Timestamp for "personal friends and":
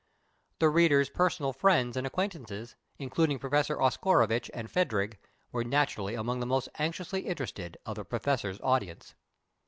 1.11-2.07